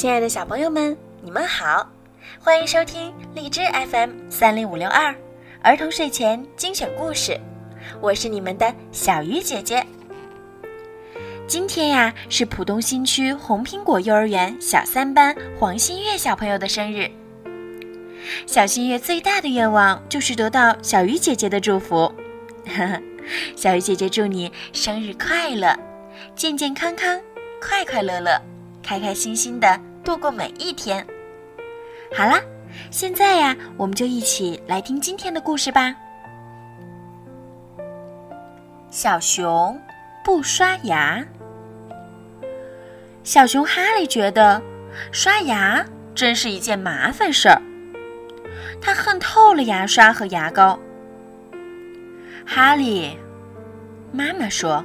[0.00, 1.86] 亲爱的小朋友们，你们好，
[2.42, 5.14] 欢迎收听荔枝 FM 三零五六二
[5.60, 7.38] 儿童睡前精选故事，
[8.00, 9.86] 我是你们的小鱼姐姐。
[11.46, 17.06] 今天呀，是浦东新区红苹果幼儿园小三班黄新月小朋友的生日。
[18.46, 22.10] 小新月最大的愿望就是得到小鱼姐姐的祝福。
[23.54, 25.78] 小鱼姐姐祝你生日快乐，
[26.34, 27.20] 健健康康，
[27.60, 28.40] 快快乐乐，
[28.82, 31.06] 开开心心的度过每一天。
[32.16, 32.40] 好啦，
[32.90, 35.94] 现在呀，我们就一起来听今天的故事吧。
[38.90, 39.80] 小熊
[40.24, 41.24] 不刷牙。
[43.22, 44.60] 小熊哈利觉得
[45.12, 47.62] 刷牙真是一件麻烦事儿，
[48.80, 50.78] 他恨透了牙刷和牙膏。
[52.44, 53.16] 哈利，
[54.10, 54.84] 妈妈说：“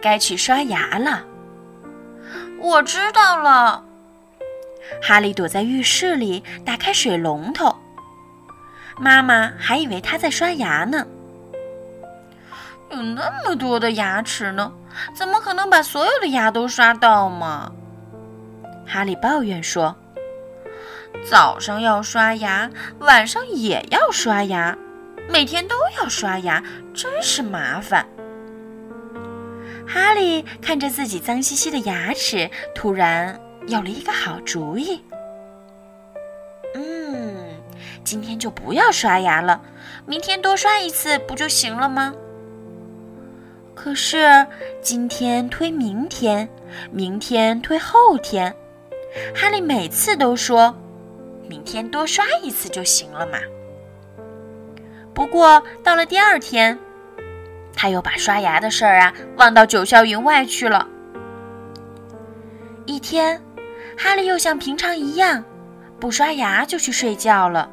[0.00, 1.26] 该去刷牙了。”
[2.58, 3.84] 我知道了。
[5.00, 7.74] 哈利躲在浴室里，打开水龙头。
[8.98, 11.06] 妈妈还以为他在刷牙呢。
[12.90, 14.70] 有那么多的牙齿呢，
[15.14, 17.72] 怎么可能把所有的牙都刷到嘛？
[18.86, 19.96] 哈利抱怨说
[21.30, 24.76] ：“早上要刷牙，晚上也要刷牙，
[25.30, 28.06] 每天都要刷牙，真是麻烦。”
[29.88, 35.00] 哈利看着自己脏兮兮的牙齿，突然有了一个好主意。
[36.74, 37.36] 嗯，
[38.04, 39.60] 今天就不要刷牙了，
[40.06, 42.14] 明天多刷一次不就行了吗？
[43.74, 44.46] 可是
[44.80, 46.48] 今天推明天，
[46.90, 48.54] 明天推后天，
[49.34, 50.74] 哈利每次都说，
[51.48, 53.38] 明天多刷一次就行了嘛。
[55.14, 56.78] 不过到了第二天，
[57.74, 60.86] 他又把刷牙的事儿啊忘到九霄云外去了。
[62.86, 63.40] 一天，
[64.02, 65.44] 哈利又像平常一样，
[66.00, 67.70] 不刷牙就去睡觉了。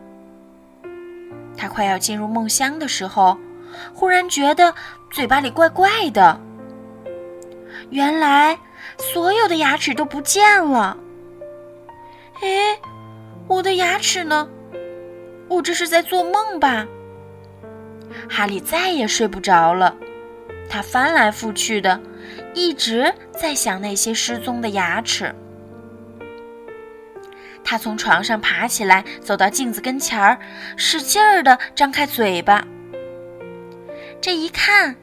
[1.58, 3.36] 他快要进入梦乡的时候。
[3.94, 4.74] 忽然觉得
[5.12, 6.40] 嘴巴里怪怪的，
[7.92, 8.58] 原来
[8.98, 10.98] 所有的牙齿都不见了。
[12.42, 12.80] 哎，
[13.48, 14.50] 我的牙齿呢？
[15.48, 16.86] 我这是在做梦吧？
[18.28, 19.96] 哈利再也睡不着了，
[20.68, 22.02] 他翻来覆去的，
[22.56, 25.34] 一直在想那些失踪的牙齿。
[27.70, 30.40] 他从床上爬起来，走到镜子跟前儿，
[30.76, 32.66] 使劲儿的张开嘴巴。
[34.20, 34.96] 这一看，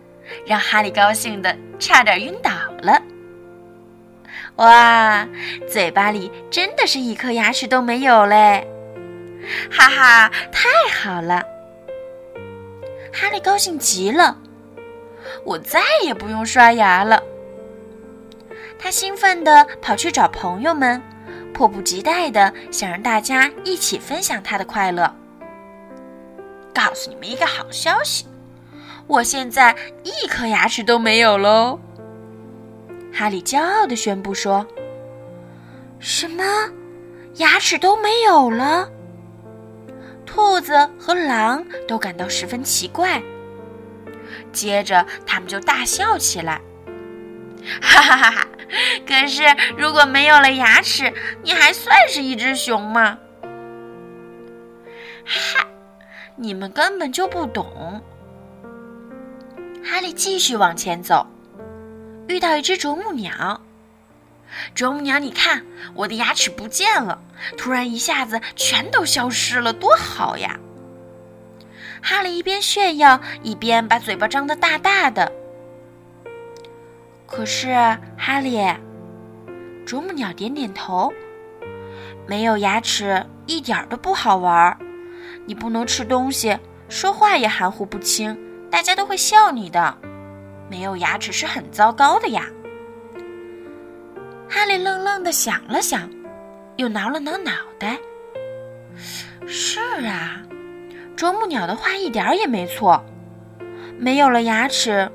[0.44, 2.50] 让哈利高兴的差点晕倒
[2.82, 3.00] 了。
[4.56, 5.24] 哇，
[5.70, 8.66] 嘴巴里真的是一颗牙齿都没有嘞！
[9.70, 11.44] 哈哈，太好了！
[13.12, 14.36] 哈利高兴极了，
[15.44, 17.22] 我再也不用刷牙了。
[18.76, 21.00] 他兴奋地跑去找朋友们，
[21.56, 25.10] 迫不及待地想让大家一起分享他的快乐。
[26.74, 28.26] 告诉你们一个好消息！
[29.06, 29.74] 我现在
[30.04, 31.80] 一颗牙齿都没有喽！
[33.10, 34.66] 哈利骄傲地宣布说
[35.98, 36.44] ：“什么？
[37.36, 38.86] 牙齿都没有了？”
[40.26, 43.22] 兔子和狼都感到十分奇怪。
[44.52, 46.60] 接着，他们就大笑起来
[47.80, 48.46] ：“哈哈哈哈！
[49.06, 49.44] 可是，
[49.76, 51.12] 如果没有了牙齿，
[51.42, 53.18] 你还算是一只熊吗？”
[55.24, 55.66] 嗨，
[56.36, 58.02] 你们根本就不懂。
[59.84, 61.26] 哈利继续往前走，
[62.28, 63.60] 遇到一只啄木鸟。
[64.74, 67.20] 啄木鸟，你看，我的牙齿不见了，
[67.56, 70.58] 突然一下子全都消失了，多好呀！
[72.02, 75.32] 哈利一边炫耀，一边把嘴巴张得大大的。
[77.26, 77.74] 可是，
[78.16, 78.58] 哈利，
[79.84, 81.12] 啄木鸟点点头，
[82.26, 84.78] 没有牙齿一点都不好玩儿，
[85.44, 86.56] 你不能吃东西，
[86.88, 88.36] 说话也含糊不清。
[88.70, 89.96] 大家都会笑你的，
[90.70, 92.46] 没有牙齿是很糟糕的呀。
[94.48, 96.08] 哈利愣愣的想了想，
[96.76, 97.98] 又挠了挠脑袋。
[99.46, 100.42] 是啊，
[101.16, 103.04] 啄木鸟的话一点也没错，
[103.98, 105.10] 没有了牙齿，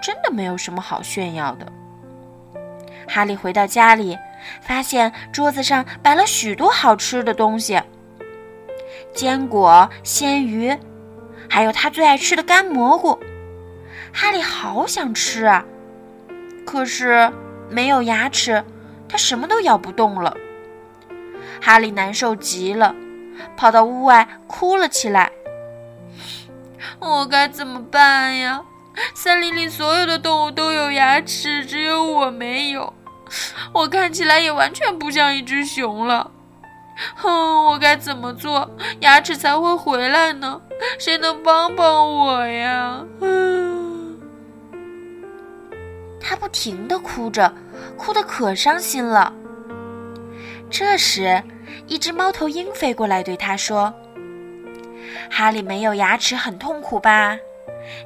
[0.00, 1.66] 真的没有什么好炫耀的。
[3.08, 4.18] 哈利回到家里，
[4.60, 7.80] 发现桌子上摆了许多好吃的东西：
[9.14, 10.76] 坚果、鲜鱼。
[11.48, 13.16] 还有他最爱吃的干蘑菇，
[14.12, 15.64] 哈利好想吃啊！
[16.66, 17.32] 可是
[17.70, 18.62] 没有牙齿，
[19.08, 20.36] 他什么都咬不动了。
[21.62, 22.92] 哈利难受极了，
[23.56, 25.30] 跑到屋外哭了起来。
[26.98, 28.60] 我该怎么办呀？
[29.14, 32.92] 森林里所有的动物都有牙齿，只有我没有。
[33.72, 36.30] 我看起来也完全不像一只熊了。
[37.16, 38.70] 哼，我该怎么做，
[39.00, 40.60] 牙齿才会回来呢？
[40.98, 43.04] 谁能帮帮我呀？
[43.20, 44.18] 嗯，
[46.20, 47.52] 他不停的哭着，
[47.98, 49.32] 哭得可伤心了。
[50.70, 51.42] 这时，
[51.86, 53.92] 一只猫头鹰飞过来对他说
[55.30, 57.36] ：“哈利没有牙齿，很痛苦吧？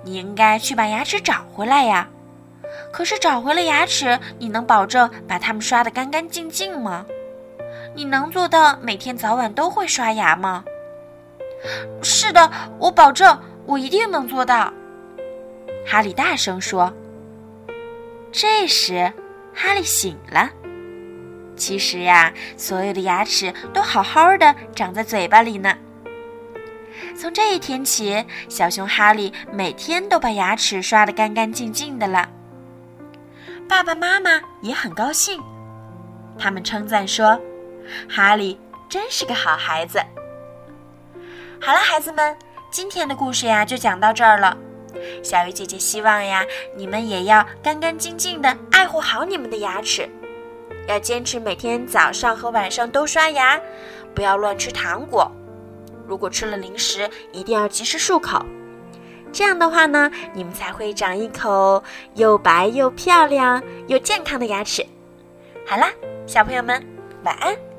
[0.02, 2.08] 你应该去把牙齿找回来呀。
[2.92, 7.04] 可是找回了牙齿，你能保证把它们刷得干干净净吗？”
[7.92, 10.64] 你能做到每天早晚都会刷牙吗？
[12.02, 13.36] 是的，我保证，
[13.66, 14.72] 我一定能做到。
[15.86, 16.92] 哈利大声说。
[18.30, 19.12] 这时，
[19.52, 20.48] 哈利醒了。
[21.56, 25.76] 其实呀，所有的牙齿都好好的长在嘴巴里呢。
[27.16, 32.28] 从这一天起，小熊哈利每天都把牙齿刷得干干净净的了。
[33.68, 35.40] 爸爸妈妈也很高兴，
[36.38, 37.40] 他们称赞说。
[38.08, 38.58] 哈利
[38.88, 40.00] 真是个好孩子。
[41.60, 42.36] 好了，孩子们，
[42.70, 44.56] 今天的故事呀就讲到这儿了。
[45.22, 46.44] 小鱼姐姐希望呀，
[46.76, 50.08] 你们也要干干净净的爱护好你们的牙齿，
[50.88, 53.60] 要坚持每天早上和晚上都刷牙，
[54.14, 55.30] 不要乱吃糖果。
[56.10, 58.44] 如果吃了零食，一定要及时漱口。
[59.30, 61.84] 这样的话呢，你们才会长一口
[62.16, 64.84] 又白又漂亮又健康的牙齿。
[65.64, 65.88] 好啦，
[66.26, 66.84] 小朋友们，
[67.22, 67.69] 晚安。